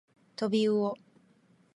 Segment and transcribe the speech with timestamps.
[0.35, 0.97] とびうお